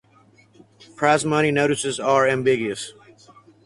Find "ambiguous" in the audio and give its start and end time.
2.27-2.93